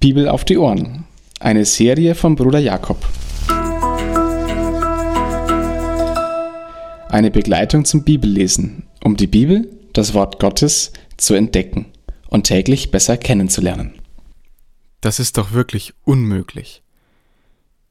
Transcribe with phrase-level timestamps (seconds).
[0.00, 1.04] Bibel auf die Ohren.
[1.40, 3.06] Eine Serie von Bruder Jakob.
[7.10, 11.84] Eine Begleitung zum Bibellesen, um die Bibel, das Wort Gottes, zu entdecken
[12.28, 13.92] und täglich besser kennenzulernen.
[15.02, 16.82] Das ist doch wirklich unmöglich.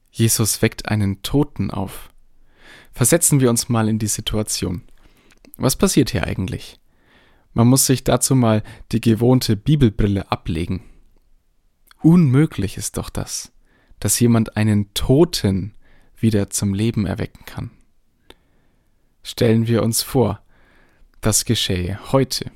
[0.10, 2.10] Jesus weckt einen Toten auf.
[2.92, 4.82] Versetzen wir uns mal in die Situation.
[5.58, 6.80] Was passiert hier eigentlich?
[7.54, 10.82] Man muss sich dazu mal die gewohnte Bibelbrille ablegen.
[12.02, 13.52] Unmöglich ist doch das,
[14.00, 15.74] dass jemand einen Toten
[16.18, 17.72] wieder zum Leben erwecken kann.
[19.22, 20.42] Stellen wir uns vor,
[21.20, 22.52] das geschehe heute.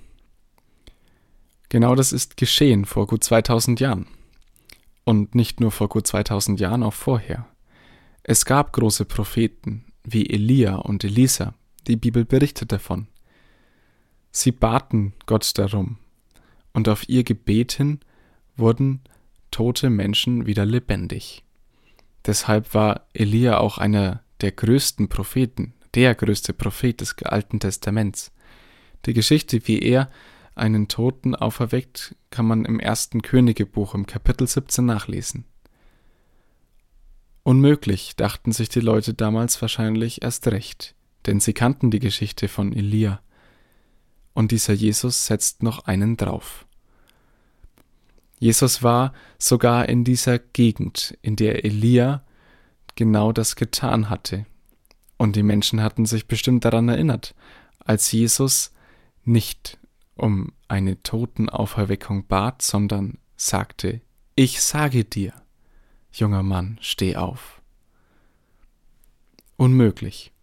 [1.68, 4.08] Genau das ist geschehen vor gut 2000 Jahren.
[5.04, 7.46] Und nicht nur vor gut 2000 Jahren, auch vorher.
[8.24, 11.54] Es gab große Propheten wie Elia und Elisa,
[11.88, 13.08] die Bibel berichtet davon.
[14.32, 15.98] Sie baten Gott darum,
[16.72, 18.00] und auf ihr Gebet hin
[18.56, 19.02] wurden
[19.54, 21.44] tote Menschen wieder lebendig.
[22.26, 28.32] Deshalb war Elia auch einer der größten Propheten, der größte Prophet des Alten Testaments.
[29.06, 30.10] Die Geschichte, wie er
[30.56, 35.46] einen Toten auferweckt, kann man im ersten Königebuch im Kapitel 17 nachlesen.
[37.44, 42.74] Unmöglich, dachten sich die Leute damals wahrscheinlich erst recht, denn sie kannten die Geschichte von
[42.74, 43.22] Elia
[44.34, 46.66] und dieser Jesus setzt noch einen drauf.
[48.44, 52.26] Jesus war sogar in dieser Gegend, in der Elia
[52.96, 54.46] genau das getan hatte.
[55.16, 57.36] Und die Menschen hatten sich bestimmt daran erinnert,
[57.80, 58.74] als Jesus
[59.24, 59.78] nicht
[60.16, 64.02] um eine Totenauferweckung bat, sondern sagte,
[64.36, 65.32] ich sage dir,
[66.12, 67.62] junger Mann, steh auf.
[69.56, 70.34] Unmöglich.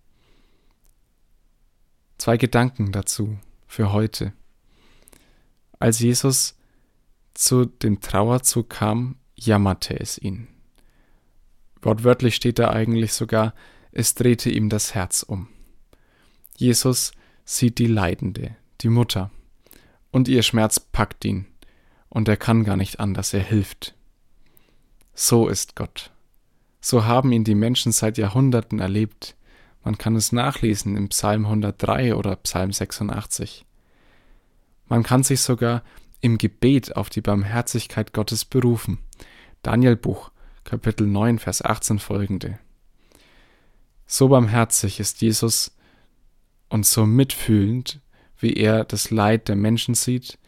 [2.17, 4.33] Zwei Gedanken dazu für heute.
[5.79, 6.55] Als Jesus
[7.41, 10.49] zu dem Trauerzug kam, jammerte es ihn.
[11.81, 13.55] Wortwörtlich steht da eigentlich sogar,
[13.93, 15.49] es drehte ihm das Herz um.
[16.59, 17.13] Jesus
[17.47, 19.31] sieht die Leidende, die Mutter,
[20.11, 21.47] und ihr Schmerz packt ihn,
[22.11, 23.95] und er kann gar nicht anders, er hilft.
[25.15, 26.13] So ist Gott.
[26.83, 29.35] So haben ihn die Menschen seit Jahrhunderten erlebt,
[29.83, 33.65] man kann es nachlesen im Psalm 103 oder Psalm 86.
[34.89, 35.83] Man kann sich sogar
[36.21, 38.99] im Gebet auf die Barmherzigkeit Gottes berufen.
[39.63, 40.31] Danielbuch,
[40.65, 42.59] Kapitel 9, Vers 18 folgende.
[44.07, 45.77] So barmherzig ist Jesus
[46.69, 48.01] und so mitfühlend,
[48.39, 50.39] wie er das Leid der Menschen sieht,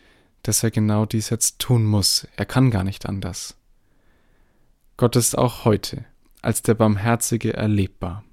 [0.43, 2.27] dass er genau dies jetzt tun muss.
[2.37, 3.57] Er kann gar nicht anders.
[4.97, 6.05] Gott ist auch heute
[6.43, 8.25] als der Barmherzige erlebbar.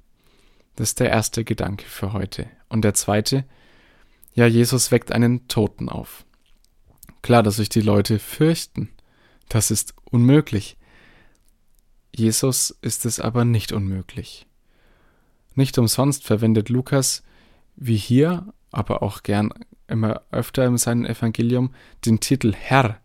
[0.76, 2.48] Das ist der erste Gedanke für heute.
[2.68, 3.46] Und der zweite,
[4.34, 6.26] ja, Jesus weckt einen Toten auf.
[7.22, 8.90] Klar, dass sich die Leute fürchten.
[9.48, 10.78] Das ist unmöglich.
[12.16, 14.48] Jesus ist es aber nicht unmöglich.
[15.56, 17.24] Nicht umsonst verwendet Lukas,
[17.76, 19.54] wie hier, aber auch gern
[19.88, 21.74] immer öfter in seinem Evangelium,
[22.06, 23.00] den Titel Herr,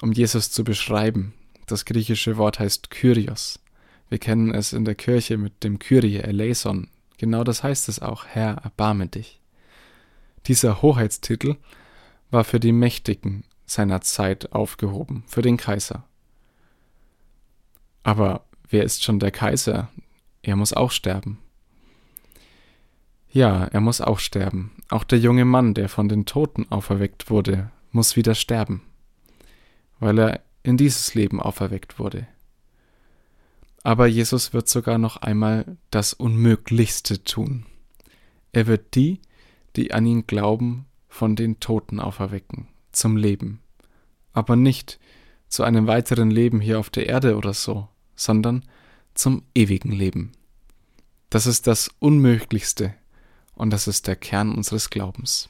[0.00, 1.34] um Jesus zu beschreiben.
[1.66, 3.60] Das griechische Wort heißt Kyrios.
[4.08, 8.26] Wir kennen es in der Kirche mit dem Kyrie eleison, Genau das heißt es auch,
[8.26, 9.40] Herr, erbarme dich.
[10.46, 11.56] Dieser Hoheitstitel
[12.30, 16.04] war für die Mächtigen seiner Zeit aufgehoben, für den Kaiser.
[18.02, 19.88] Aber wer ist schon der Kaiser?
[20.42, 21.38] Er muss auch sterben.
[23.30, 24.72] Ja, er muss auch sterben.
[24.88, 28.82] Auch der junge Mann, der von den Toten auferweckt wurde, muss wieder sterben,
[30.00, 32.26] weil er in dieses Leben auferweckt wurde.
[33.82, 37.66] Aber Jesus wird sogar noch einmal das Unmöglichste tun.
[38.52, 39.20] Er wird die,
[39.76, 43.60] die an ihn glauben, von den Toten auferwecken, zum Leben.
[44.32, 44.98] Aber nicht
[45.48, 48.64] zu einem weiteren Leben hier auf der Erde oder so, sondern
[49.14, 50.32] zum ewigen Leben.
[51.30, 52.94] Das ist das Unmöglichste
[53.54, 55.48] und das ist der Kern unseres Glaubens.